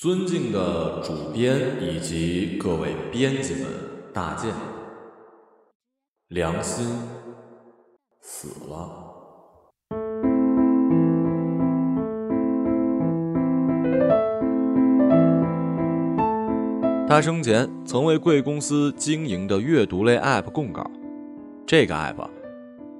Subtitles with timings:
[0.00, 3.64] 尊敬的主编以及各位编辑们，
[4.14, 4.50] 大见！
[6.28, 6.86] 良心
[8.22, 8.88] 死了。
[17.06, 20.90] 他生前曾为贵公司经营的阅读类 App 供稿，
[21.66, 22.26] 这个 App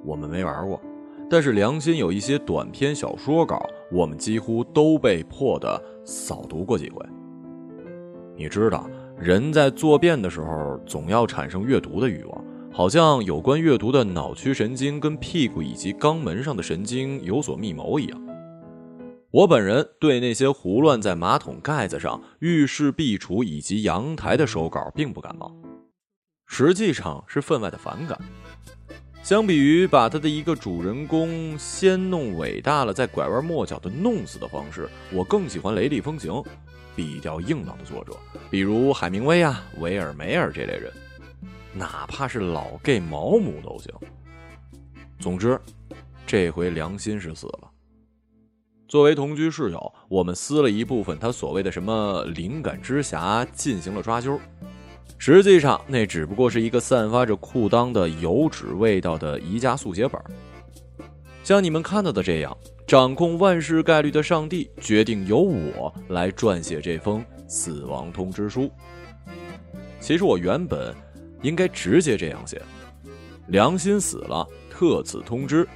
[0.05, 0.79] 我们没玩过，
[1.31, 5.83] 但是良心有一些短篇小说稿，我们几乎都被迫的。
[6.05, 7.05] 扫读过几回，
[8.37, 18.21] 你知道，人在坐便的时候总要产生阅读的欲望，好像有关阅读的脑区神经跟屁股以及肛门上的神经有所密谋一样。
[19.31, 25.55] 我本人对那些胡乱在马桶盖子上、浴室壁橱以及阳台的手稿并不感冒，
[26.47, 28.19] 实际上是分外的反感。
[29.23, 36.43] 相比于把他的一个主人公先弄伟大了，再拐弯抹角的弄死的方式，我更喜欢雷厉风行、
[36.97, 38.17] 比较硬朗的作者，
[38.51, 40.91] 比如海明威啊、维尔梅尔这类人，
[41.73, 43.93] 哪怕是老 gay 毛姆都行。
[45.19, 45.61] 总之，
[46.27, 47.71] 这回良心是死了。
[48.89, 54.41] 作为同居室友，我们撕了一部分他所谓的什么灵感之匣，进行了抓阄。
[55.23, 60.19] 实际上，那只不过是一个散发着裤裆的油脂味道的宜家速写本。
[61.45, 68.71] 像你们看到的这样，掌控万事概率的上帝决定由我来撰写这封死亡通知书。
[70.01, 70.95] 其实我原本
[71.43, 72.63] 应该直接这样写：
[73.49, 75.69] 良心死了，特此通知。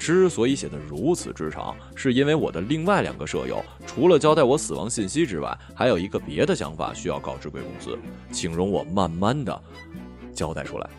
[0.00, 7.98] 之所以写得如此之长，是因为我的另外两个舍友除了交代我死亡信息之外，还有一个别的想法需要告知贵公司，
[8.32, 9.62] 请容我慢慢的
[10.32, 10.90] 交代出来。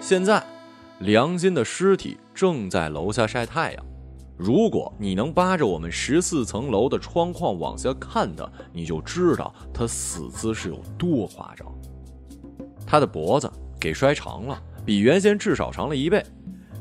[0.00, 0.42] 现在，
[1.00, 3.89] 良心的尸体正在楼下晒太阳。
[4.42, 11.70] 如果你能扒着我们十四层楼的窗框往下看的，你就知道他死姿是有多夸张。
[12.86, 16.24] 他的脖子给摔长了，比原先至少长了一倍，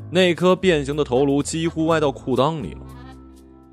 [0.09, 2.81] 那颗变形的头颅几乎歪到裤裆里了。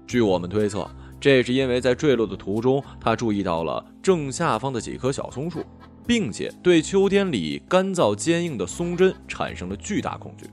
[0.04, 5.64] 据我们推测，这是因为在坠落的途中，他注意到了正下方的几棵小松树，
[6.04, 10.44] 并且对秋天里干燥坚硬的松针产生了巨大恐惧。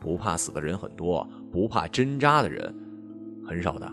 [0.00, 1.28] 不怕死的人很多。
[1.50, 2.74] 不怕针扎的人
[3.46, 3.90] 很少的。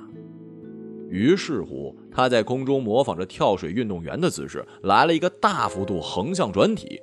[1.09, 6.99] 于是乎，他在空中模仿着跳水运动员的姿势，来了一个大幅度横向转体。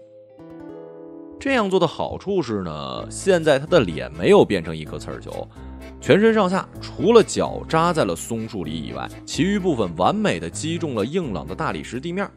[1.40, 5.48] 这样做的好处是呢，现在他的脸没有变成一颗刺儿球，
[6.00, 12.28] 全身上下除了脚扎在了松树里以外，其余部分完美的击中了硬朗的大理石地面。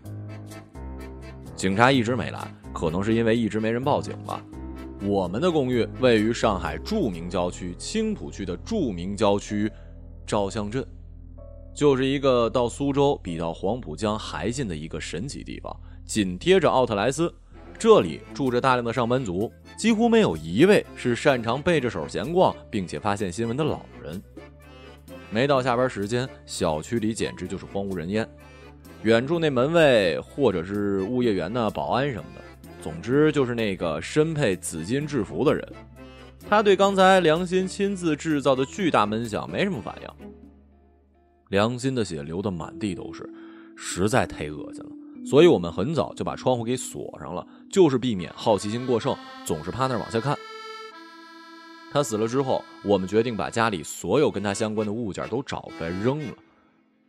[1.55, 4.41] 警察一直没来，可能是因为一直没人报警吧。
[5.01, 9.71] 我们的公寓位于上海著名郊区青浦区的著名郊区
[10.25, 10.83] 照相镇，
[11.73, 17.33] 就是一个到苏州比到黄浦江还近的一个神奇地方，紧贴着奥特莱斯。
[17.77, 24.21] 这里住着大量的上班族，几乎没有一位是擅长背着手闲逛并且发现新闻的老人。
[25.29, 28.27] 没到下班时间，小区里简直就是荒无人烟。
[29.03, 32.44] 远处那门卫或者是物业员呢，保安什么的。
[32.85, 35.73] 总之就是那个身配紫金制服的人，
[36.47, 40.27] 他对刚才良心亲自制造的巨大闷响没什么反应。
[41.49, 43.27] 良心的血流的满地都是，
[43.75, 44.91] 实在太恶心了，
[45.25, 49.17] 所以我们很早就把窗户给锁上了，就是避免好奇心过剩，
[49.47, 50.37] 总是趴那儿往下看。
[51.91, 56.35] 他死了之后，我们决定把家里所有跟他相关的物件都找出来扔了。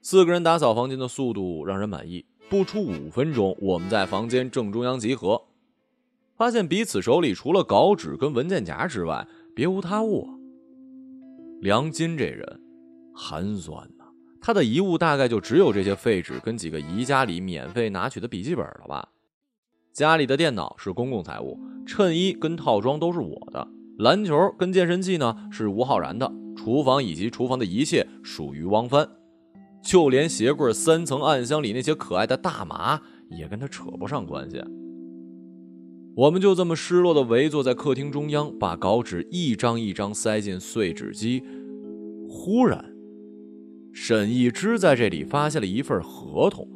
[0.01, 5.39] 四个人打扫房间的速度让人满意，不出五分钟，我们在房间正中央集合。
[6.37, 10.29] 发现彼此手里除了稿纸跟文件夹之外，别无他物。
[11.63, 12.61] 梁金这人
[13.15, 14.05] 寒酸呐，
[14.41, 19.09] 他的遗物大概就只有这些废纸跟几个宜家里免费拿取的笔记本了吧。
[19.95, 23.67] 家里的电脑是公共财物，衬衣跟套装都是我的，
[23.99, 29.09] 篮球跟健身器呢是吴浩然的，厨房以及厨房的一切属于汪帆，
[29.83, 33.01] 就连鞋柜三层暗箱里那些可爱的大麻
[33.31, 34.63] 也跟他扯不上关系。
[36.17, 41.43] 我们就这么失落的围坐在客厅中央，把稿纸一张一张塞进碎纸机。
[42.27, 42.83] 忽然，
[43.93, 46.67] 沈一之在这里发现了一份合同，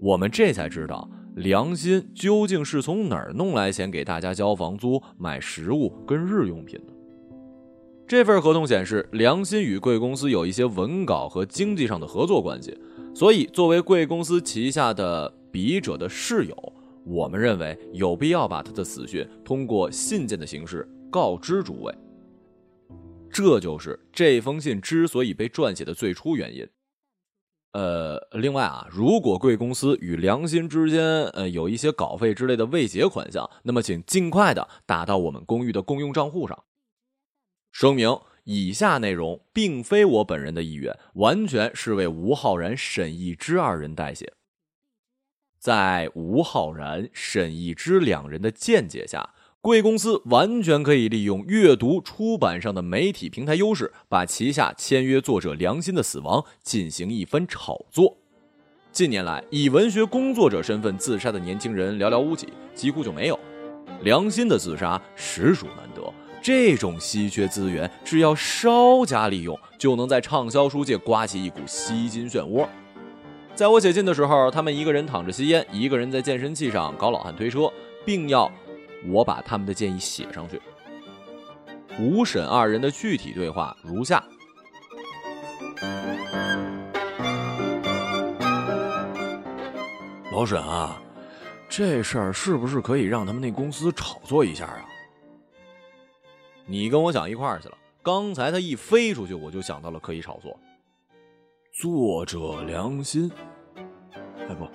[0.00, 1.06] 我们这才知道
[1.36, 6.92] 良心究竟是从哪儿弄来钱给大家交房租、买食物跟日用品的。
[8.06, 12.74] 这份合同显示，良心与贵公司有一些文稿和经济上的合作关系，
[13.14, 16.72] 所以作为贵公司旗下的笔者的室友。
[17.08, 21.94] 我们认为有必要把他的死讯通过信件的形式告知诸位。
[23.30, 26.68] 这就是这封信之所以被撰写的最初原因。
[27.72, 36.64] 呃，另外啊，如果贵公司与良心之间呃有一些稿费之类的未结款项，那么请尽快的打到我们公寓的公用账户上。
[37.70, 44.32] 声明：以下内容并非我本人的意愿，完全是为吴浩然、沈义之二人代写。
[45.58, 49.30] 在吴浩然、沈义之两人的见解下。
[49.60, 58.16] 贵公司完全可以利用阅读出版上的媒体平台优势，把旗下签约作者良心的死亡进行一番炒作。
[58.92, 63.38] 近年来，以文学工作者身份自杀的年轻人寥寥无几，几乎就没有。
[64.02, 72.66] 良心的自杀实属难得，这种稀缺资源，只要稍加利用，就能在畅销书界刮起一股吸金漩涡。
[73.58, 77.68] 在我写信的时候，他们一个人躺着吸烟，一个人在健身器上搞老汉推车，
[78.04, 78.48] 并要。
[79.08, 80.62] 我把他们的建议写上去。
[81.98, 84.22] 吴沈二人的具体对话如下：
[90.30, 91.02] 老沈啊，
[91.68, 94.86] 这事儿是不是可以让他们那公司炒作一下啊？
[96.64, 97.76] 你跟我想一块儿去了。
[98.04, 100.56] 刚才他一飞出去，我就想到了可以炒作。
[101.80, 103.30] 作者良心，
[104.48, 104.66] 哎不，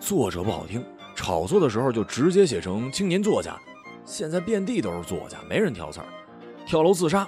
[0.00, 0.84] 作者不好听。
[1.14, 3.58] 炒作的时候就直接写成青年作家，
[4.04, 6.06] 现在遍地都是作家，没人挑刺儿。
[6.66, 7.26] 跳楼自杀，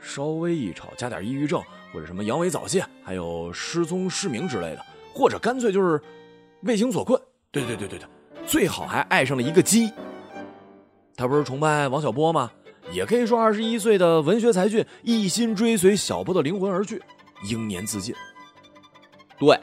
[0.00, 1.60] 稍微一炒加点抑郁症
[1.92, 6.00] 或者什么阳痿早泄，还有失踪失明之类的，或者干脆就是
[6.62, 7.20] 为情所困。
[7.50, 8.06] 对对对对对，
[8.46, 9.90] 最好还爱上了一个鸡。
[11.16, 12.52] 他不是崇拜王小波吗？
[12.92, 17.02] 也可以说二十一岁的文学才俊一心追随小波的灵魂而去，
[17.50, 18.14] 英年自尽。
[19.38, 19.58] 对。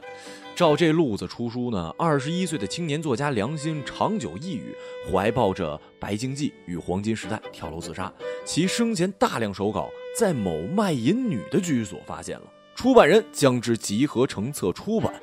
[0.56, 4.74] 照这路子出书呢，二十一岁的青年作家梁心长久抑郁，
[5.12, 8.12] 怀抱着白经济与黄金时代跳楼自杀。
[8.46, 15.13] 其生前大量手稿在某卖淫女的居所发现了，出版人将之集合成册出版。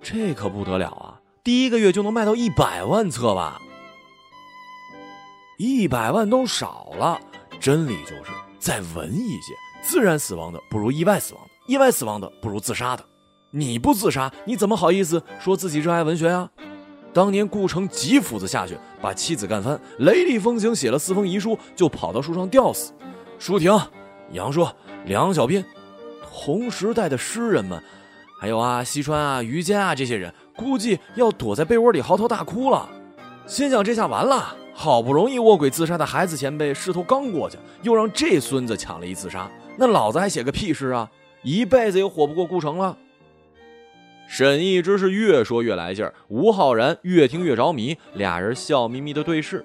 [0.00, 1.20] 这可不得了啊！
[1.42, 3.60] 第一个月就能卖到一百万册吧？
[5.58, 7.20] 一百万都少了。
[7.58, 8.30] 真理就是
[8.60, 9.52] 再文艺些，
[9.82, 13.04] 自然死亡的不如意外死亡的，意外死亡的不如自杀的。
[13.50, 16.50] 你不自杀，你怎么好意思说自己热爱文学呀？
[17.14, 22.92] 当年顾城几斧子下去，把妻子干翻，雷厉风行写了四封遗书，就跑到树上吊死。
[23.38, 23.72] 舒婷、
[24.32, 24.70] 杨硕、
[25.06, 25.64] 梁小斌，
[26.30, 27.82] 同时代的诗人们，
[28.38, 32.86] 还有啊，西川啊、于坚啊这些人，估计要躲在被窝里嚎啕大哭了。
[33.46, 41.10] 心想这下完了，好不容易卧轨自杀的孩子前辈势头刚过去，又让这孙子抢了一自杀，那老子还写个屁诗啊？
[41.42, 42.94] 一辈子也活不过顾城了。
[44.28, 49.64] 沈一之是越说越来劲儿，吴浩然越听越着迷，俩人笑眯眯的对视。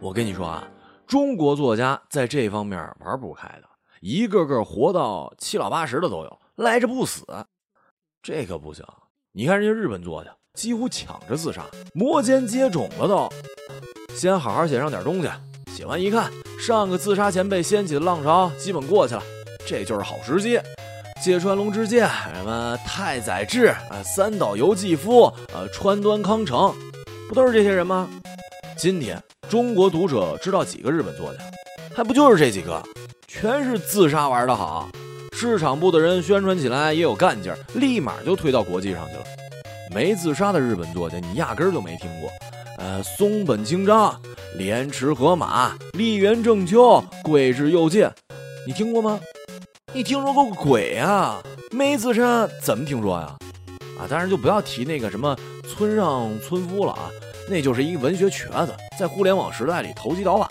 [0.00, 0.66] 我跟你说啊，
[1.04, 3.68] 中国作家在这方面玩不开的，
[4.00, 7.26] 一个个活到七老八十的都有，赖着不死。
[8.22, 8.86] 这可不行，
[9.32, 13.28] 你看人家日本作家，几乎抢着自杀，摩肩接踵了都。
[14.14, 15.28] 先好好写上点东西，
[15.72, 19.22] 写完一看，上个自杀前辈掀起的浪潮基本过去了，
[19.66, 20.60] 这就是好时机。
[21.22, 22.00] 芥川龙之介，
[22.34, 26.74] 什么太宰治，啊，三岛由纪夫，呃，川端康成，
[27.28, 28.08] 不都是这些人吗？
[28.76, 31.40] 今天中国读者知道几个日本作家？
[31.94, 32.82] 还不就是这几个？
[33.26, 34.88] 全是自杀玩的好，
[35.32, 39.24] 市场部的人宣传起来也有干劲儿，立马就推到国际上去了。
[39.94, 42.30] 没自杀的日本作家，你压根儿就没听过。
[42.78, 44.20] 呃，松本清张、
[44.58, 48.10] 莲池河马、立原正秋、桂志佑介，
[48.66, 49.18] 你听过吗？
[49.96, 51.40] 你听说过个鬼啊？
[51.70, 53.32] 没自杀怎么听说呀？
[53.96, 55.36] 啊，当然就不要提那个什么
[55.68, 57.08] 村上村夫了啊，
[57.48, 60.48] 那就是一文学瘸子，在互联网时代里投机倒把。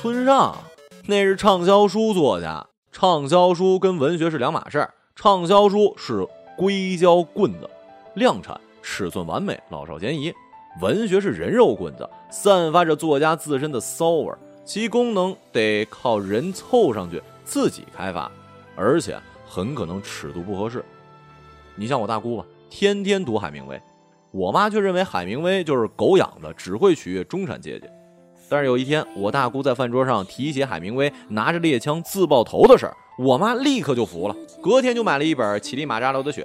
[0.00, 0.58] 村上
[1.06, 4.92] 那是畅销书作家，畅销书跟文学是两码事儿。
[5.14, 6.26] 畅销书是
[6.56, 7.70] 硅胶棍子，
[8.14, 10.34] 量产，尺寸完美，老少咸宜。
[10.80, 14.32] 文学是人肉棍子，散发着作家自身的骚味，
[14.64, 18.32] 其功能得靠人凑上去自己开发，
[18.74, 20.82] 而且很可能尺度不合适。
[21.74, 23.78] 你像我大姑吧，天天读海明威，
[24.30, 27.86] 我妈却认为海明威就是狗养的，只会取悦中产阶级。
[28.48, 36.42] 但是有一天，我大姑在饭桌上提起海明威拿着猎枪自爆头的事儿，我妈立刻就服了，隔天就买了一本《乞力马扎罗的雪》。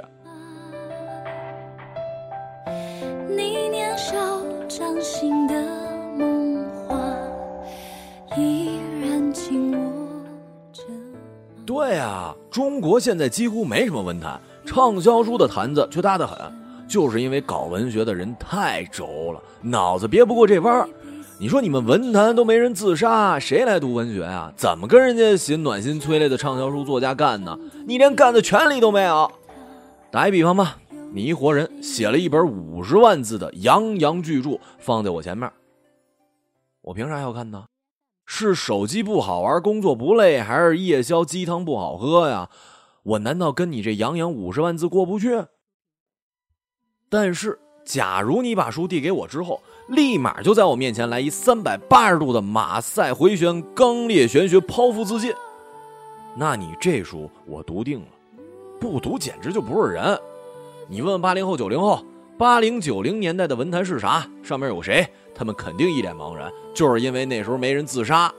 [11.65, 16.38] 对啊，中国现在几乎没什么文坛，畅销书的坛子却大得很。
[16.88, 20.88] 就是因为搞文学的人太轴了，脑子别不过这弯儿。
[21.39, 24.54] 你说你们文坛都没人自杀，谁来读文学啊？
[24.56, 27.58] 怎么跟人家写暖心催泪的畅销书作家干呢？
[27.88, 29.32] 你连干的权利都没有。
[30.12, 30.77] 打一比方吧，
[31.12, 35.51] 你一活人写了一本五十万字的洋洋巨著，放在我前面，
[36.82, 37.65] 我凭啥要看呢？
[38.38, 42.50] 是手机不好玩，工作不累，还是夜宵鸡汤不好喝呀？
[43.04, 45.46] 我难道跟你这洋洋五十万字过不去？
[47.10, 55.34] 但是，假如你把书递给我之后，立马就在我面前来一三百八十度的马赛回旋，刚烈玄学，剖腹自尽，
[56.36, 58.08] 那你这书我读定了，
[58.82, 60.20] 不读简直就不是人。
[60.89, 62.04] 你问八零后、九零后，
[62.38, 64.30] 八零九零年代的文坛是啥？
[64.44, 65.08] 上面有谁？
[65.34, 68.34] 他们肯定一脸茫然，就是因为那时候没人自杀。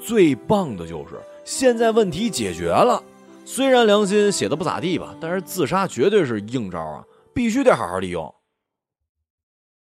[0.00, 3.02] 最棒的就是现在问题解决了。
[3.44, 8.32] 虽然良心写的不咋地吧，但是自杀绝对是硬招啊，必须得好好利用。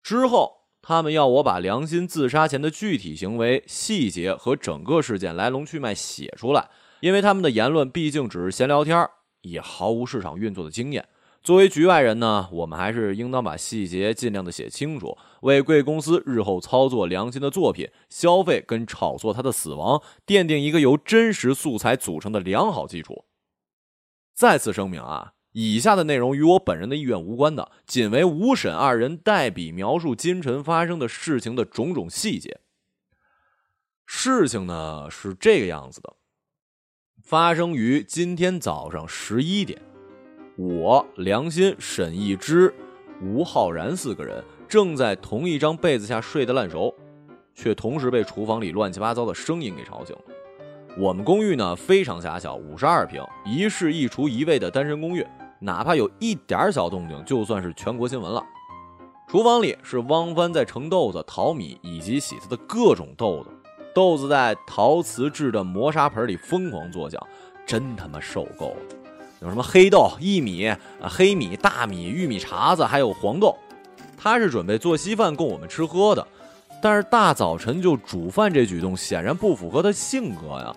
[0.04, 9.08] 之后，他们要我把良心自杀前的具体行为细节和整个事件来龙去脉写出来，因为他们的言论毕竟只是闲聊天，
[9.40, 11.04] 也毫无市场运作的经验。
[11.42, 23.24] 作为局外人呢，我们还是应当把细节尽量的写清楚，为贵公司日后操作良心的作品、消费跟炒作他的死亡奠定一个由真实素材组成的良好基础。
[24.32, 32.60] 再次声明啊，以下的内容与我本人的意愿无关的，仅为吴沈二人代笔描述今晨发生的事情的种种细节。
[34.06, 36.14] 事情呢是这个样子的，
[37.20, 39.82] 发生于今天早上十一点，
[40.56, 42.72] 我梁心、沈一之、
[43.22, 46.94] 吴浩然四个人正在同一张被子下睡得烂熟，
[47.54, 50.22] 却同时被厨房里乱七八糟的声音给吵醒了。
[50.98, 55.26] 我们公寓呢非常狭小，五十二平，一室一厨一卫的单身公寓，
[55.58, 58.44] 哪怕有一点小动静，就算是全国新闻了。
[59.28, 63.48] 厨房里是汪帆在盛豆子、淘米以及洗他的各种豆子，
[63.94, 67.18] 豆子在陶瓷制的磨砂盆里疯狂作响，
[67.64, 69.01] 真他妈受够了。
[69.42, 73.56] 有什么黑豆、薏米、黑米、大米、玉米碴子，还有黄豆。
[74.16, 76.24] 他是准备做稀饭供我们吃喝的，
[76.80, 80.72] 但是大早晨就煮饭这举动显然不符合他性格呀。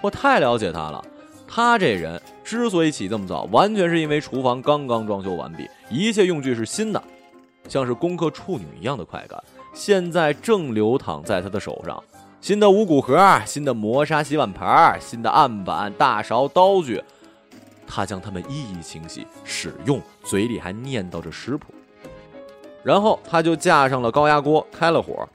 [0.00, 1.04] 我太了解他了，
[1.46, 7.02] 他这人之所以起这么早，完全是因为厨房刚刚装修完毕，一切用具是新的，
[7.68, 9.38] 像是攻克处女一样的快感，
[9.74, 12.02] 现在正流淌在他的手上。
[12.40, 17.02] 新的五谷盒，新的磨砂洗碗盘，新的案板、大勺、刀具，
[17.86, 21.72] 他将它们一一清洗使用，嘴里还念叨着食谱。
[22.82, 25.28] 然后他就架上了高压锅，开了火。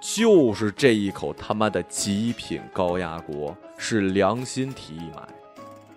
[0.00, 5.22] 就是这一口他妈的极品高压锅，是良心提议买。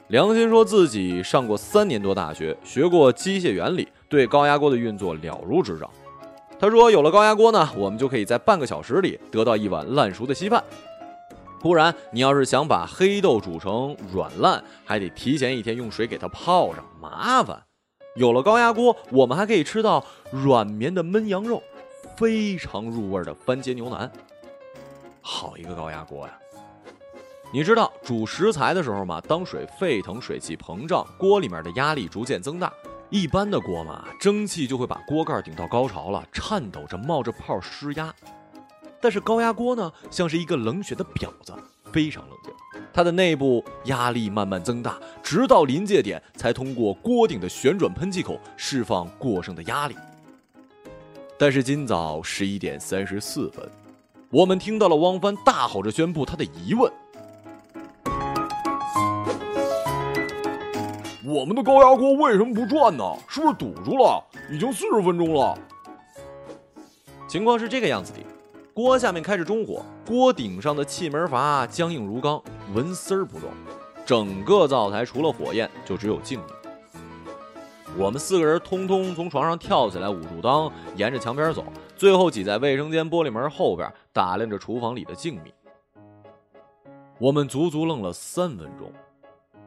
[0.10, 5.90] 良心说自己上过三年多大学，学过机械原理，对高压锅的运作了如指掌。
[6.60, 10.64] 他说有了高压锅呢，我们就可以在半个小时里得到一碗烂熟的稀饭。
[11.64, 17.64] 不然你要是想把黑豆煮成软烂，还得提前一天用水给它泡上，麻烦。
[18.16, 21.64] 有了高压锅，我们还可以吃到软绵的焖羊肉。
[22.18, 24.12] 非常入味的番茄牛腩，
[25.22, 26.38] 好一个高压锅呀！
[27.54, 32.72] 你知道煮食材的时候嘛，当水沸腾，水汽膨胀，锅里面的压力逐渐增大。
[33.10, 38.14] 一般的锅嘛，蒸汽就会把锅盖顶到高潮了，颤抖着冒着泡施压。
[39.04, 41.54] 但是高压锅呢，像是一个冷血的婊子，
[41.92, 42.54] 非常冷静。
[42.94, 49.98] 它的内部压力慢慢增大，直到临界点，才通过锅顶的旋转喷气口释放过剩的压力。
[51.38, 53.70] 但是今早十一点三十四分，
[54.30, 56.90] 我们听到了汪帆大吼着宣布他的疑问
[61.28, 63.04] ：“我们的高压锅为什么不转呢？
[63.28, 64.24] 是不是堵住了？
[64.50, 65.60] 已经四十分钟了。”
[67.28, 68.20] 情况是这个样子的：
[68.74, 72.42] 锅下面开着中火，锅顶上的气门阀僵硬如钢，
[72.74, 73.48] 纹丝儿不动，
[74.04, 76.46] 整个灶台除了火焰就只有静谧。
[77.96, 81.64] 我们四个人通通从床上跳起来，捂住裆，沿着墙边走，
[81.96, 85.52] 最后挤在卫生间玻璃门后边，打量着厨房里的静谧。
[87.20, 88.92] 我们足足愣了三分钟。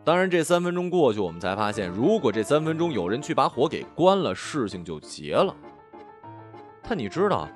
[0.03, 5.55] 当然，这三分钟过去，我们才发现，如果这三分钟有人去把火给关了，事情就结了。
[6.83, 7.49] 但你知道，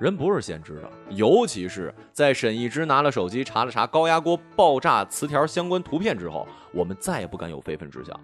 [0.00, 8.18] 人不是先知道，尤其是在沈一之拿了手机查了查高压锅爆炸词条相关图片之后，我们再也不敢有非分之想。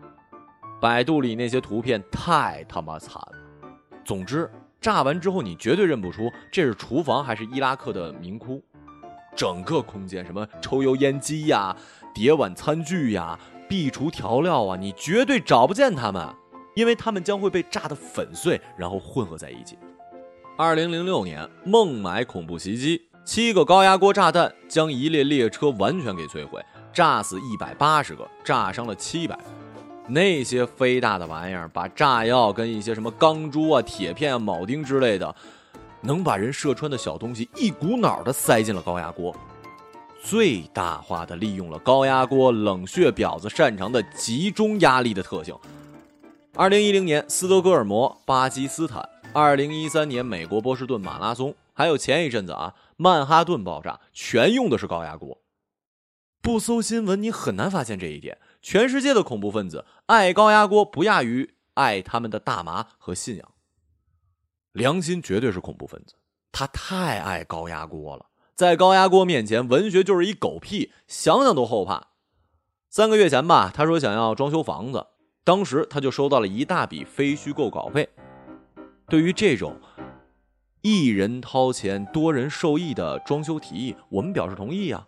[0.80, 3.68] 百度里那些图片太他妈惨了。
[4.06, 8.64] 总之，炸完之后你绝对认不出这是厨房还是伊拉克的民窟。
[9.36, 11.76] 整个空间，什么抽油烟机呀、
[12.14, 16.26] 叠碗餐具呀、壁橱调料啊，你绝对找不见它们。
[16.74, 19.78] 因为它们将会被炸得粉碎，然后混合在一起。
[20.58, 29.38] 二零零六年，孟买恐怖袭击，七个高压锅炸弹将一列列车完全给摧毁，炸死一百八十个，炸伤了七百。
[30.08, 35.34] 那些飞大的玩意儿，把炸药跟一些什么钢珠啊、铁片啊、铆钉之类的，
[36.00, 39.36] 能把人射穿的小东西，一股脑的塞进了高压锅，
[40.22, 45.54] 最大化的利用了高压锅冷血婊子擅长的集中压力的特性。
[46.54, 55.42] 二零一零年斯德哥尔摩、巴基斯坦，二零一三年美国波士顿马拉松，还有前一阵子啊曼哈顿爆炸，全用的是高压锅。
[56.40, 58.38] 不搜新闻，你很难发现这一点。
[58.62, 63.52] 全世界的恐怖分子爱高压锅，不亚于爱他们的大麻和信仰。
[64.72, 66.14] 良心绝对是恐怖分子，
[66.50, 68.24] 他太爱高压锅了。
[68.54, 72.06] 在高压锅面前，文学就是一狗屁，想想都后怕。
[72.88, 75.08] 三个月前吧，他说想要装修房子，
[75.44, 78.08] 当时他就收到了一大笔非虚构稿费。
[79.08, 79.76] 对于这种
[80.82, 85.04] 一人掏钱多人受益的装修提议，我们表示同意呀。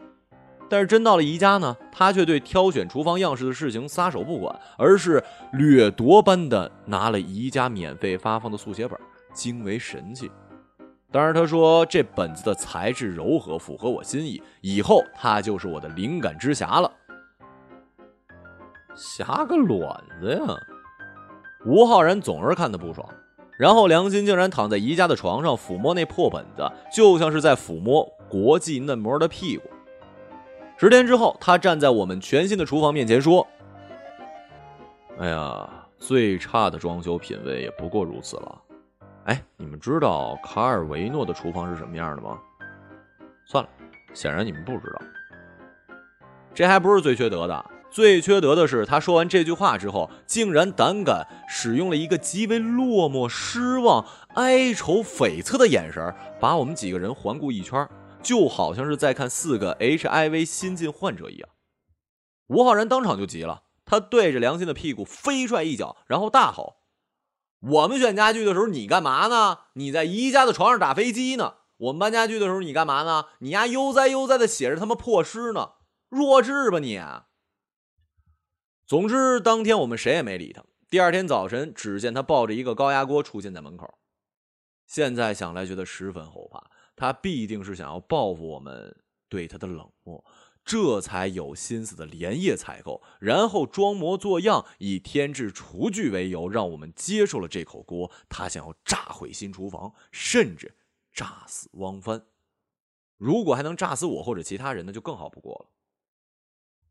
[0.70, 8.98] 但是真到了宜家呢，他却对挑选厨房样式的事情撒手不管，而是掠夺般的拿了宜家免费发放的速写本，
[9.32, 10.30] 惊为神器。
[11.10, 16.92] 当然，他说这本子的材质柔和，符合我心意，以后他就是我的灵感之匣了。
[18.94, 20.54] 匣个卵子呀！
[21.64, 23.08] 吴浩然总是看他不爽，
[23.58, 29.68] 然后良心竟然躺在宜家的床上抚摸那破本子，就像是在抚摸国际嫩模的屁股。
[30.76, 33.44] 十天之后，他站在我们全新的厨房面前说
[35.18, 38.62] ：“哎呀，最差的装修品味也不过如此了。
[39.24, 42.38] 哎，你们知道卡尔维诺的厨房是什么样的吗？
[43.44, 43.70] 算了，
[44.14, 45.02] 显然你们不知道。
[46.54, 57.88] 这还不是最缺德的，最缺德的是，他说完这句话之后，竟然胆敢使用了一个极为落寞、失望、哀愁、悱恻的眼神，把我们几个人环顾一圈。”
[58.20, 61.48] 就好像是在看四个 HIV 新晋患者一样，
[62.48, 66.78] 吴浩然当场就急了，他对着梁心的屁股飞踹一脚，然后大吼
[67.62, 69.58] ：“我们选家具的时候你干嘛呢？
[69.74, 71.54] 你在宜家的床上打飞机呢？
[71.76, 73.26] 我们搬家具的时候你干嘛呢？
[73.38, 75.74] 你丫悠哉悠哉的写着他妈破诗呢？
[76.08, 77.00] 弱智吧你！”
[78.88, 80.64] 总之，当天我们谁也没理他。
[80.88, 83.98] 第二天早晨，只见他抱着一个高压锅出现在门口。
[84.86, 86.70] 现在想来，觉得十分后怕。
[86.96, 88.96] 他必定是想要报复我们
[89.28, 90.24] 对他的冷漠，
[90.64, 98.10] 这才有心思的连夜采购，然后装模作样以添置厨具为由，让我们接受了这口锅。
[98.30, 100.74] 他想要炸毁新厨房，甚至
[101.12, 102.24] 炸死汪帆。
[103.18, 105.77] 如果还能炸死我或者其他人，那就更好不过了。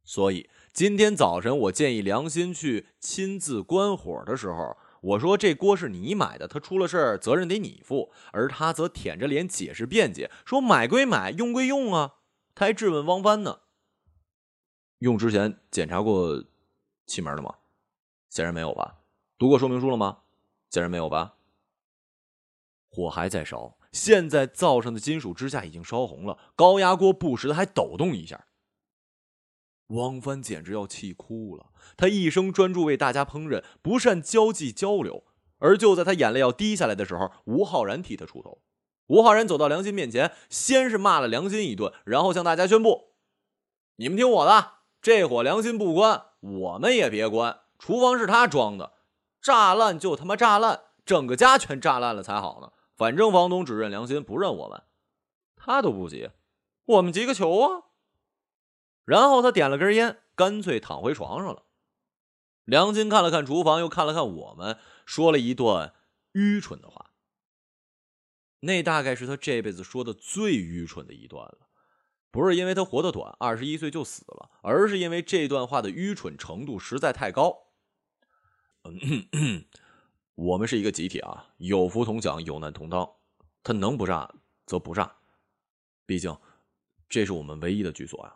[0.08, 4.78] 所以今天早晨，我建议良心去亲自关火的时候。
[5.02, 12.16] 我说这锅是你买的，他出了事儿责任得你负，而他则舔着脸解释辩解，说买归买，用归用啊。
[12.56, 13.60] 他还质问汪帆呢，
[15.00, 16.44] 用之前检查过
[17.06, 17.56] 气门了吗？
[18.30, 18.96] 显然没有吧。
[19.38, 20.20] 读过说明书了吗？
[20.72, 21.36] 显然没有吧。
[22.90, 28.47] 火还在烧，现在灶上的金属支架已经烧红了，高压锅不时的还抖动一下。
[29.88, 35.24] 汪帆简直要气哭了，他一生专注为大家烹饪，不善交际交流。
[35.60, 38.62] 而就在他眼泪要滴下来的时候，吴浩然替他出头。
[39.08, 43.14] 吴浩然走到梁心面前，先是骂了梁心一顿，然后向大家宣布
[43.98, 44.72] ：“你们听我的，
[45.02, 47.62] 这伙梁心不关，我们也别关。
[47.80, 48.94] 厨房是他装的，
[49.42, 52.74] 炸烂就他妈炸烂，整个家全炸烂了才好呢。
[52.96, 54.84] 反正房东只认梁心，不认我们，
[55.56, 56.30] 他都不急，
[56.86, 57.86] 我们急个球啊！”
[59.08, 61.64] 然后他点了根烟，干脆躺回床上了。
[62.66, 65.94] 梁金看了看厨房，又看了看我们，说了一段
[66.34, 67.12] 愚蠢的话。
[68.60, 71.70] 那大概是他这辈子说的最愚蠢的一段了。
[72.32, 77.70] 不是因为他活得短，二十一岁就死了，而是因为这段话的愚蠢程度实在太高。
[80.36, 83.10] 我们是一个集体啊，有福同享，有难同当。
[83.64, 85.16] 他能不炸则不炸，
[86.06, 86.38] 毕竟
[87.08, 88.36] 这是我们唯一的居所呀。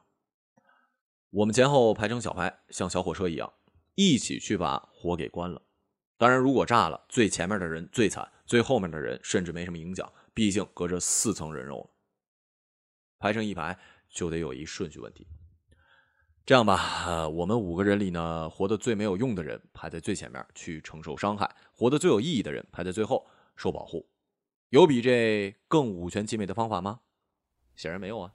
[1.31, 3.53] 我们前后排成小排，像小火车一样，
[3.95, 5.61] 一起去把火给关了。
[6.17, 11.89] 当然，如果炸了，最前面的人最惨，最后面的人甚至没什么影响，毕竟隔着四层人肉
[13.17, 15.25] 排成一排就得有一顺序问题。
[16.45, 24.09] 这样吧，我们五个人里呢，活得最没有用的人排在最前面去承受伤害，活得最有意义的人排在最后受保护。
[24.67, 26.99] 有比这更五全其美的方法吗？
[27.77, 28.33] 显然没有啊。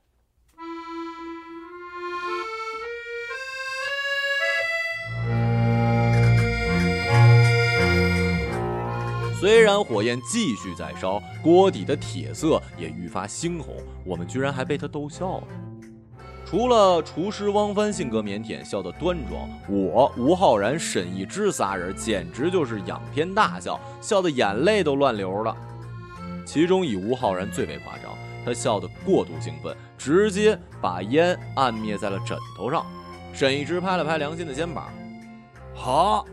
[9.46, 15.44] 虽然火焰继续在烧，锅底的铁色也愈发猩红，我们居然还被他逗笑了。
[16.44, 25.56] 除了厨师汪帆性格腼腆，笑得端庄，我吴浩然、沈一之仨人简直就是仰天大笑，笑得眼泪都乱流了。
[26.44, 28.12] 其中以吴浩然最为夸张，
[28.44, 32.84] 他笑得过度兴奋，直接把烟按灭在了枕头上。
[33.32, 34.90] 沈一之拍了拍梁心的肩膀
[35.72, 36.26] ：“好，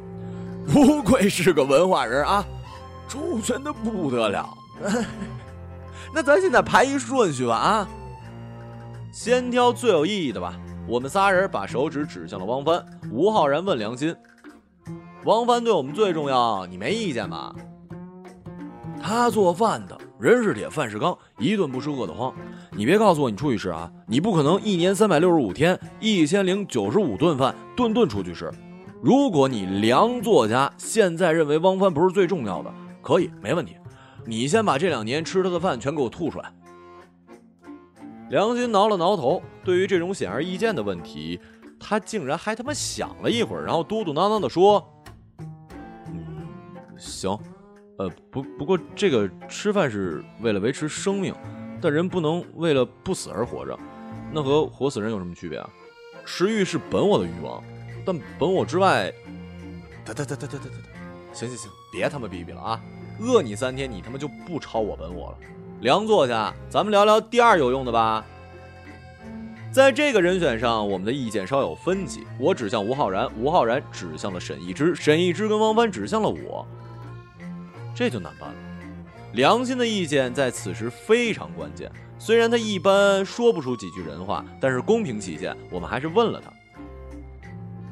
[0.65, 2.43] 不愧是个文化人啊，
[3.07, 4.49] 周全的不得了。
[6.13, 7.87] 那咱现在排一顺序吧啊。”
[9.11, 10.55] 先挑最有意义的吧。
[10.87, 12.83] 我们仨人把手指指向了汪帆。
[13.11, 14.15] 吴浩然问梁心
[15.25, 17.55] ：“汪帆对我们最重要，你没意见吧？”
[19.01, 22.33] 他做饭的人是铁，饭是钢，一顿不吃饿得慌。
[22.71, 23.91] 你别告诉我你出去吃啊！
[24.07, 28.51] 你不可能一年三百六十五天，一千零九十五顿饭，顿顿出去吃。
[29.01, 33.77] 如果你梁作家现在认为汪帆不是最重要的，可以没问题。
[34.25, 36.51] 你先把这两年吃他的饭全给我吐出来。
[38.29, 41.39] 梁心挠了挠头，对于这种显而易见的问题，
[41.79, 44.83] 他竟然还他妈想了一会儿，然后嘟嘟囔囔的说：“，
[46.97, 47.37] 行，
[47.99, 51.35] 呃，不不过这个吃饭是为了维持生命，
[51.81, 53.77] 但人不能为了不死而活着，
[54.31, 55.69] 那和活死人有什么区别啊？
[56.25, 57.61] 食欲是本我的欲望，
[58.05, 59.13] 但本我之外……
[60.05, 60.75] 得得得得得得得，
[61.33, 62.81] 行行行，别他妈逼逼了啊！
[63.19, 65.37] 饿你三天，你他妈就不抄我本我了。”
[65.81, 68.25] 梁作家，咱们聊聊第二有用的吧。
[69.71, 72.25] 在这个人选上，我们的意见稍有分歧。
[72.39, 76.65] 我指向吴浩然，吴浩然指向了沈一之，沈一之跟汪帆指向了我。
[77.93, 78.55] 这就难办了。
[79.33, 81.91] 良心的意见在此时非常关键。
[82.17, 86.51] 虽然他一般说不出几句人话，但是公平起见，我们还是问了他。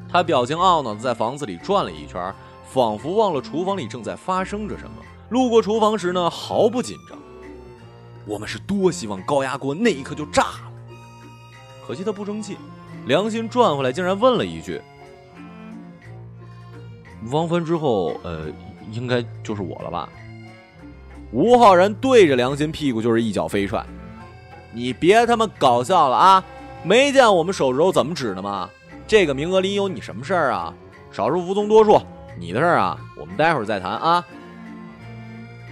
[0.08, 2.32] 他表情懊恼的在房子里转了一圈，
[2.72, 4.92] 仿佛忘了厨房里正在发生着什么。
[5.28, 7.18] 路过厨房时呢，毫不紧张。
[8.24, 10.72] 我们是多希望高压锅那一刻就炸了，
[11.86, 12.56] 可惜他不争气。
[13.04, 14.80] 良心转回来，竟然问了一句
[17.30, 18.46] ：“汪帆之后，呃，
[18.90, 20.08] 应该就是我了吧？”
[21.30, 23.84] 吴浩然对着良心屁股就是一脚飞踹
[24.72, 26.44] ：“你别他妈搞笑了啊！
[26.84, 28.70] 没见我们手指头怎么指的吗？
[29.06, 30.72] 这个名额里有你什么事儿啊？
[31.10, 32.00] 少数服从多数，
[32.38, 34.24] 你的事儿啊，我们待会儿再谈啊。”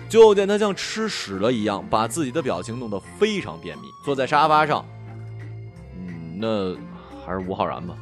[0.08, 4.84] 就见他像吃屎了一样，把自己的表情弄得非常便秘，坐在沙发上。
[5.96, 6.74] 嗯，那
[7.24, 7.94] 还是吴浩然吧。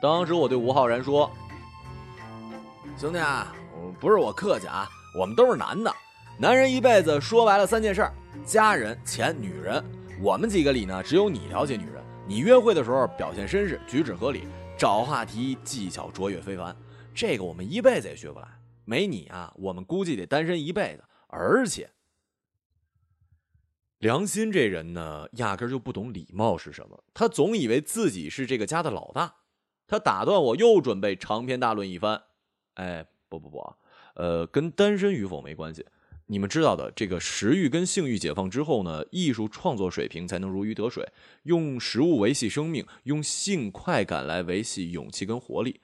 [0.00, 1.30] 当时我对吴浩然说
[2.96, 3.52] ：“兄弟啊，
[4.00, 4.88] 不是我客气啊，
[5.18, 5.94] 我们都是男的，
[6.38, 8.12] 男人一辈子说白了三件事儿：
[8.46, 9.84] 家人、钱、女人。
[10.22, 12.02] 我们几个里呢，只有你了解女人。
[12.26, 16.74] 你约会的时候表现绅士，举止合理，找话题技巧卓越非凡，
[17.14, 18.48] 这个我们一辈子也学不来。”
[18.84, 21.04] 没你啊，我们估计得单身一辈子。
[21.28, 21.90] 而且，
[23.98, 27.04] 良心这人呢，压根就不懂礼貌是什么。
[27.14, 29.36] 他总以为自己是这个家的老大。
[29.86, 32.20] 他打断我，又准备长篇大论一番。
[32.74, 33.74] 哎，不不不，
[34.14, 35.86] 呃，跟单身与否没关系。
[36.26, 41.08] 你们知道的，这个食欲跟性欲解放之后呢，艺术创作水平才能如鱼得水。
[41.42, 45.80] 用食物维系生命，用性快感来维系勇气跟活力。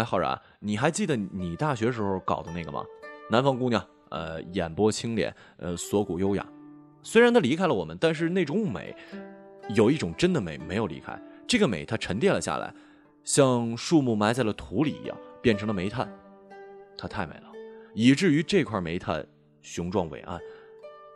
[0.00, 2.82] 哎，浩然，你还记得你大学时候搞的那个吗？
[3.28, 6.46] 南方姑娘，呃，眼波清廉，呃，锁骨优雅。
[7.02, 8.96] 虽然她离开了我们，但是那种美，
[9.74, 11.20] 有一种真的美没有离开。
[11.46, 12.72] 这个美它沉淀了下来，
[13.24, 16.10] 像树木埋在了土里一样，变成了煤炭。
[16.96, 17.52] 它太美了，
[17.94, 19.26] 以至于这块煤炭
[19.60, 20.40] 雄壮伟岸，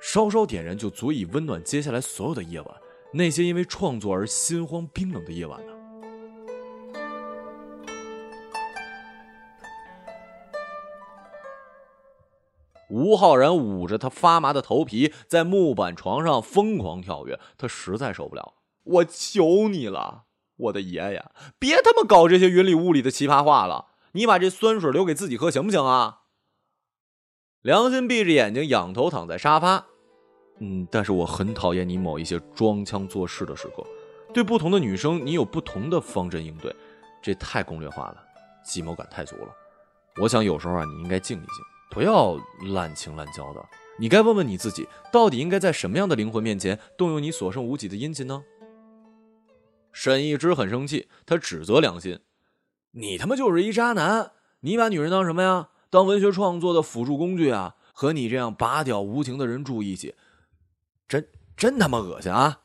[0.03, 2.77] 稍稍点燃就足以温暖接下来所有的夜晚。
[3.15, 5.73] 那些因为创作而心慌冰冷的夜晚呢？
[12.91, 17.39] 吴浩然捂着他发麻的头皮，在木板床上疯狂跳跃。
[17.57, 20.25] 他实在受不了，我求你了，
[20.57, 21.25] 我的爷爷，
[21.59, 23.87] 别他妈搞这些云里雾里的奇葩话了！
[24.13, 26.21] 你把这酸水留给自己喝行不行啊？
[27.63, 29.87] 良心闭着眼睛，仰头躺在沙发。
[30.61, 33.85] 嗯，但是我很讨厌你某一些装腔作势的时刻。
[34.33, 36.75] 对不同的女生，你有不同的方针应对，
[37.23, 38.17] 这太攻略化了，
[38.65, 39.49] 计谋感太足了。
[40.21, 41.74] 我想有时候啊，你应该静一静。
[41.95, 42.37] 不要
[42.75, 43.65] 滥情滥交的，
[44.01, 48.43] 你该问问你自己，到底应该在什么样的灵魂面前动用你所剩无几的殷勤呢？
[49.93, 52.19] 沈一之很生气，他指责良心
[52.91, 54.33] ：“你他妈就是一渣男！
[54.63, 55.69] 你把女人当什么呀？
[55.89, 57.77] 当文学创作的辅助工具啊？
[57.93, 60.17] 和你这样拔屌无情的人住一起，
[61.07, 62.63] 真真他妈恶心啊！”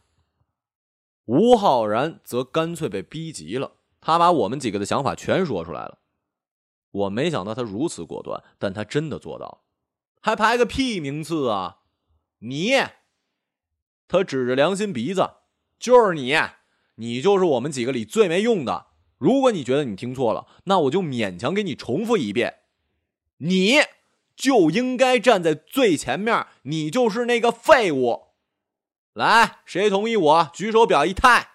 [1.25, 5.98] 吴浩然则干脆被逼急了，他把我们几个的想法全说出来了。
[6.91, 9.61] 我没想到他如此果断，但他真的做到了。
[10.21, 11.77] 还排个屁名次啊！
[12.39, 12.71] 你，
[14.07, 15.29] 他指着良心鼻子，
[15.79, 16.35] 就是你，
[16.95, 18.87] 你就是我们几个里最没用的。
[19.17, 22.59] 如果你觉得你听错了，那我就勉强给你重复一遍，
[23.37, 23.79] 你
[24.35, 28.29] 就应该站在最前面，你就是那个废物。
[29.13, 31.49] 来，谁同意我举手表一态？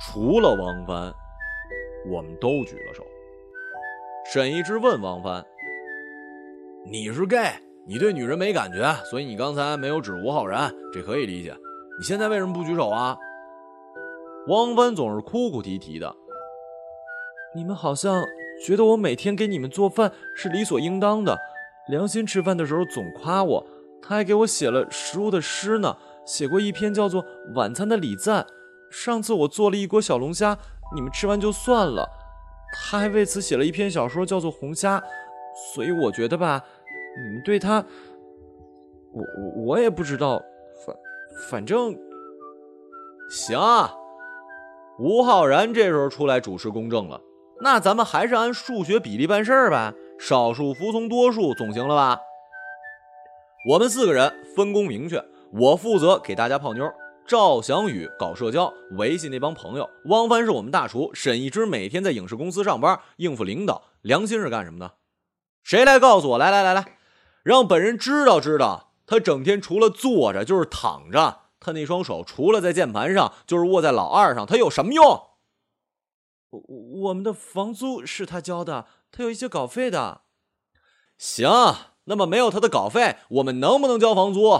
[0.00, 1.14] 除了王帆，
[2.10, 3.04] 我们都举了手。
[4.32, 5.44] 沈一之问王帆
[6.90, 7.52] ：“你是 gay，
[7.86, 11.56] 你对女人没感觉，所以你刚才没有指吴浩然，这可以理解。
[11.98, 13.16] 你现在为什么不举手啊？”
[14.48, 16.14] 汪帆总是哭哭啼啼的。
[17.54, 18.24] 你们好像
[18.64, 21.38] 觉得我每天给你们做饭是理所应当的。
[21.88, 23.66] 良心吃饭的时候总夸我，
[24.02, 27.22] 他还给我写了食物的诗呢，写过一篇叫做
[27.54, 28.42] 《晚餐的礼赞》。
[28.90, 30.58] 上次我做了一锅小龙虾，
[30.94, 32.08] 你们吃完就算了，
[32.72, 34.98] 他还为此写了一篇小说，叫做《红虾》。
[35.74, 36.64] 所以我觉得吧，
[37.16, 37.84] 你们对他，
[39.12, 40.40] 我我我也不知道，
[40.86, 40.96] 反
[41.50, 41.96] 反正
[43.28, 43.94] 行啊。
[45.00, 47.20] 吴浩然这时候出来主持公正了，
[47.60, 52.20] 那咱们还是按数学比例办事儿呗，少数服从多数总行了吧？
[53.70, 55.22] 我们四个人分工明确，
[55.52, 56.88] 我负责给大家泡妞，
[57.28, 64.94] 赵翔宇搞社交，维系那帮朋友，汪帆是我们大厨，沈一之每天在影视公司上班应付领导，良心是干什么的？
[65.62, 66.38] 谁来告诉我？
[66.38, 66.96] 来来来来，
[67.42, 71.40] 让本人知道知道，他整天除了坐着就是躺着。
[71.60, 75.04] 他那双手除了在键盘上，就是握在老二上，他有什么用？
[76.48, 76.62] 我
[77.02, 80.22] 我们的房租是他交的，他有一些稿费的。
[81.18, 81.46] 行，
[82.04, 84.58] 那么没有他的稿费，我们能不能交房租？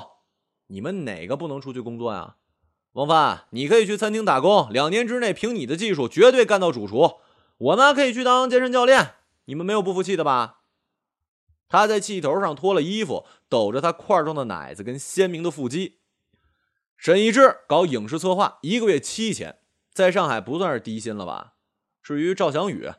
[0.66, 2.34] 你们哪个不能出去工作呀？
[2.92, 7.16] 王帆，你可以去餐厅打工，两年之内凭你的技术绝对干到主厨。
[7.58, 10.60] 我呢可以去当健身教练，你们没有不服气的吧？
[11.68, 15.98] 他在气头上脱了衣服，抖着他块状的奶子跟鲜明的腹肌。
[16.96, 19.58] 沈一之搞影视策划，一个月七千，
[19.92, 21.52] 在上海不算是低薪了吧？
[22.02, 22.90] 至于赵翔宇，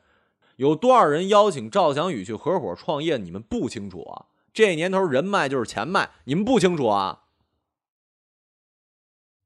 [0.57, 3.17] 有多少人邀请赵翔宇去合伙创业？
[3.17, 4.27] 你们不清楚啊？
[4.53, 7.23] 这年头人脉就是钱脉，你们不清楚啊？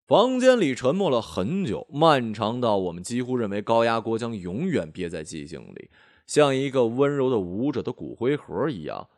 [0.06, 5.90] 房间里沉默了很久，漫长到我们几乎认为高压锅将永远憋在寂静里，
[6.28, 9.10] 像一个温柔的舞者的骨灰盒一样，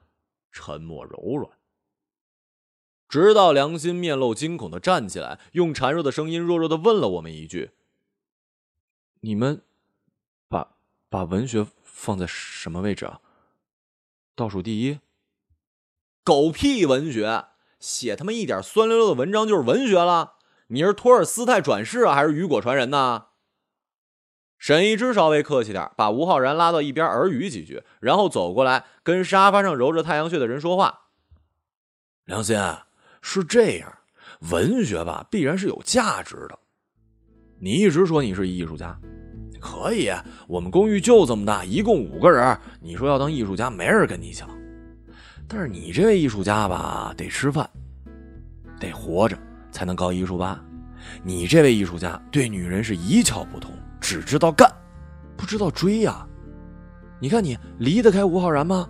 [0.51, 1.51] 沉默柔软。
[3.09, 7.71] 直到良心面露惊恐的站起来，用孱弱的声音弱弱的问了我们一句
[9.21, 9.63] ：“你们
[10.47, 10.75] 把
[11.09, 13.21] 把文学放在什么位置啊？
[14.35, 14.99] 倒数第一？
[16.23, 17.45] 狗屁文学！
[17.79, 20.34] 写他妈一点酸溜溜的文章就是文学了？
[20.67, 23.25] 你是托尔斯泰转世啊，还是雨果传人呢？”
[24.58, 31.01] 沈一之稍微客气点，把吴浩然拉到一边耳语几句，然后走过来跟沙发上揉着太阳穴的人说话
[32.25, 32.58] ：“良心。”
[33.28, 33.91] 是这样，
[34.51, 36.60] 文学吧必然是有价值的。
[37.60, 38.95] 你一直说你是艺术家，
[39.60, 40.12] 可以。
[40.47, 42.56] 我们公寓就这么大，一共五个人。
[42.80, 44.47] 你说要当艺术家，没人跟你抢。
[45.47, 47.67] 但是你这位艺术家吧，得吃饭，
[48.80, 49.36] 得活着，
[49.75, 50.63] 才能搞艺术吧。
[51.21, 54.71] 你这位艺术家对女人是一窍不通，只知道干，
[55.35, 56.25] 不知道追呀。
[57.19, 58.88] 你看你离得开吴浩然吗？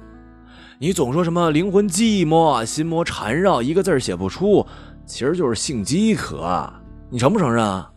[0.77, 4.63] 你总说什么灵魂寂寞，心魔缠绕，一个字写不出，
[5.07, 6.71] 其实就是性饥渴。
[7.09, 7.91] 你承不承认啊？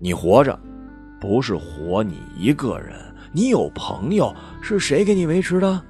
[0.00, 0.58] 你活着，
[1.20, 2.94] 不是活你一个人，
[3.32, 5.82] 你有朋友，是谁给你维持的？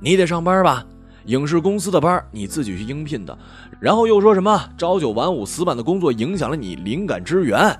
[0.00, 0.84] 你得上班吧，
[1.26, 3.36] 影视公司的班你自己去应聘的，
[3.80, 7.78] 然后又说什么朝九晚五死板的工作影响了你灵感之源。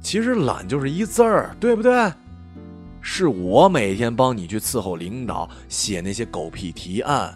[0.00, 2.12] 其实懒就是一字儿，对不对？
[3.00, 7.32] 是我每天帮你去伺候领导写那些狗屁提案。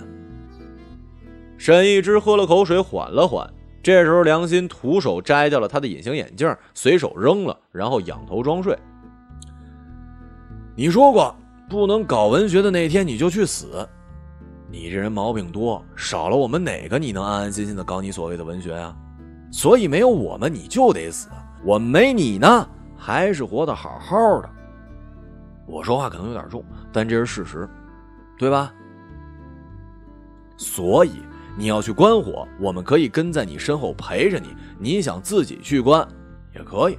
[1.57, 3.49] 沈一之喝了口水，缓了缓。
[3.83, 8.77] 这时候，良心徒手摘掉了他的隐形眼镜，随手扔了，然后仰头装睡。
[10.77, 11.35] 你说过
[11.69, 13.89] 不能搞文学的那天，你就去死。
[14.71, 18.95] 你这人毛病多，少了我们哪个你能安安心心的搞你所谓的文学啊？
[19.51, 21.29] 所以没有我们你就得死，
[21.65, 24.49] 我没你呢，还是活得好好的。
[25.67, 27.69] 我说话可能有点重，但这是事实，
[28.39, 28.73] 对吧？
[30.57, 31.23] 所以
[31.57, 34.55] 你要去关火，我们可以跟在你身后陪着你。
[34.79, 36.07] 你想自己去关，
[36.55, 36.99] 也可以。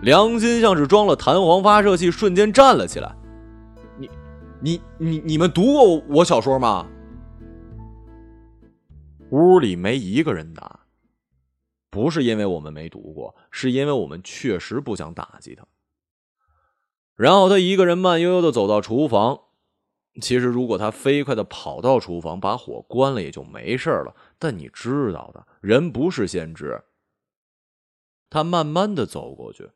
[0.00, 3.14] 良心像是装了弹簧发射器，瞬间站了起来。
[4.64, 6.88] 你、你、你、们读过我小说吗？
[9.30, 10.86] 屋里没一个人答，
[11.90, 15.66] 不是因为我们没读过，是因为我们确实不想打击他。
[17.16, 19.40] 然后他一个人慢悠悠的走到厨房，
[20.20, 24.14] 其实，如果他飞快的跑到厨房，把火关了，也就没事了。
[24.38, 26.80] 但你知道的，人不是先知。
[28.30, 29.70] 他慢慢的走过去，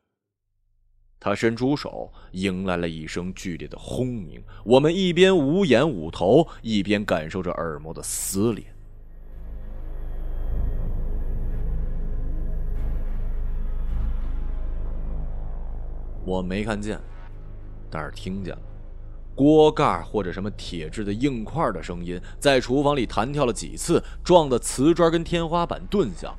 [1.19, 4.41] 他伸出手，迎来了一声剧烈的轰鸣。
[4.63, 8.63] 我们一边捂眼捂头，一边感受着耳膜的撕裂。
[16.23, 16.99] 我没看见，
[17.89, 18.61] 但是听见了。
[19.33, 26.35] 锅盖或者什么铁质的硬块的声音，在厨房里弹跳了几次，撞的瓷砖跟天花板顿响，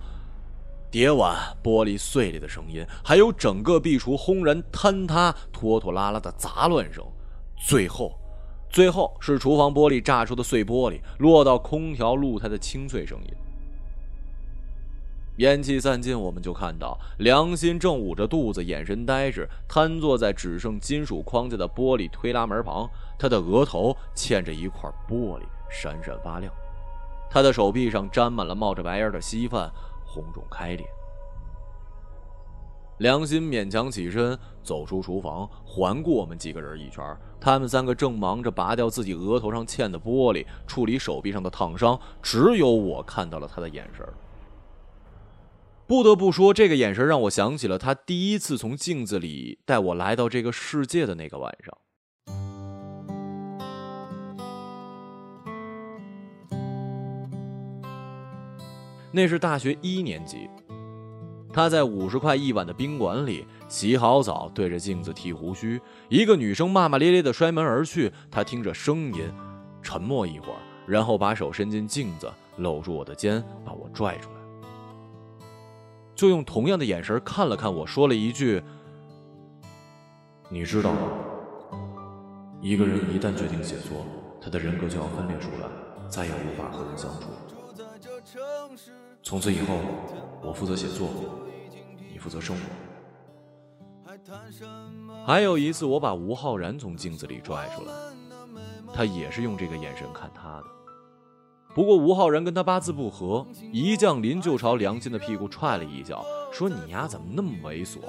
[0.91, 7.05] 碟碗玻璃碎裂的声音，还有整个壁橱轰然坍塌、拖拖拉拉的杂乱声。
[7.57, 8.19] 最后，
[8.71, 13.33] 最后是厨房玻璃炸出的碎玻璃落到空调露台的清脆声音。
[15.39, 22.89] 烟气散尽，我们就看到梁心正捂着肚子，眼神呆滞，瘫坐在只剩金属框架的玻璃推拉门旁。
[23.17, 26.53] 他的额头嵌着一块玻璃，闪闪发亮。
[27.31, 29.71] 他的手臂上沾满了冒着白烟的稀饭，
[30.09, 30.85] 红肿开裂。
[32.99, 37.17] 梁心勉强起身，走出厨房，环顾我们几个人一圈。
[37.41, 44.05] 他们三个正忙着拔掉自己额头上嵌的玻璃，处理手臂上的烫伤，只有我看到了他的眼神。
[45.87, 51.79] 不得不说，这个眼神让我想起了他第一次从镜子里带我来到这个世界的那个晚上。
[59.11, 60.49] 那是大学一年级，
[61.53, 65.81] 他在五十块一晚的宾馆里洗好澡，对着镜子剃胡须。
[66.09, 69.33] 一个女生骂骂咧咧的摔门而去，他听着声音，
[69.83, 74.37] 沉默一会儿，然后把手伸进镜子，搂住我的肩，把我拽出来。
[76.15, 78.63] 就用同样的眼神看了看我，说了一句
[80.51, 81.01] ：“你知道吗？
[82.61, 84.05] 一个人一旦决定写作，
[84.41, 85.69] 他的人格就要分裂出来，
[86.11, 87.29] 再也无法和人相处。
[89.29, 89.77] 从此以后，
[90.43, 91.11] 我负责写作，
[92.11, 92.63] 你负责生活。”
[95.27, 97.93] 还有一次，我把吴浩然从镜子里拽出来，
[98.91, 100.65] 他也是用这个眼神看他的。
[101.75, 108.09] 不过吴浩然跟他八字不合，一降临就朝梁心的屁股踹了一脚，说：“你丫怎么那么猥琐呀？”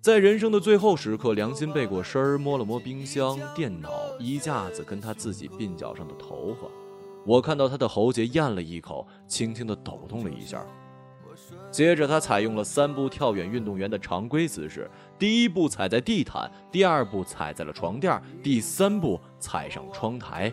[0.00, 6.68] 在人生的最后时刻，梁心背过身摸了摸冰箱、电脑、衣架子，跟他自己鬓角上的头发。
[7.24, 10.64] 我看到他的喉结咽了一口，轻轻的抖动了一下。
[11.70, 20.52] 接着他采用了三步跳远运动员的常规姿势：第一步踩在地毯，第二步踩在了床垫，第三步踩上窗台。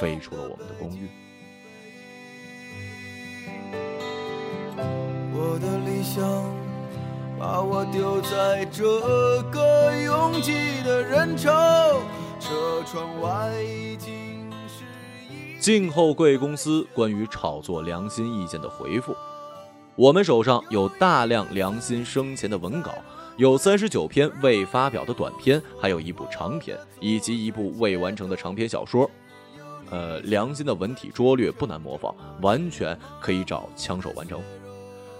[0.00, 1.08] 飞出了我们的公寓。
[5.32, 6.24] 我的理想
[7.38, 8.82] 把我丢在这
[9.52, 11.52] 个拥挤的人潮，
[12.40, 14.12] 车窗外已经
[15.64, 19.16] 静候贵公司关于炒作良心意见的回复。
[19.96, 22.92] 我们手上有大量良心生前的文稿，
[23.38, 29.10] 有三十九篇未发表的短篇，还有一部长篇，以及一部未完成的长篇小说。
[29.88, 34.38] 呃，良心的文体拙劣，不难模仿，完全可以找枪手完成。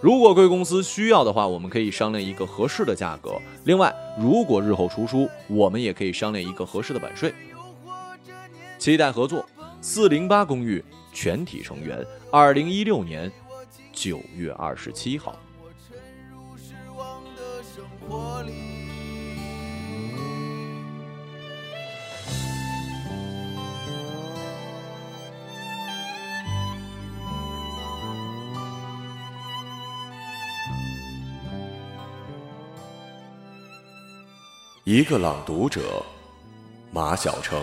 [0.02, 3.40] 如果贵公司需要的话，我们可以商量一个合适的价格。
[3.64, 7.33] 另外，如果日后出书，我们也可以商量一个合适的版税。
[8.78, 9.42] 期待合作。
[9.86, 13.30] 四零八公寓全体成员，二零一六年
[13.92, 15.36] 九月二十七号。
[34.84, 36.02] 一个朗读者，
[36.90, 37.62] 马晓成。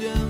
[0.00, 0.29] siempre.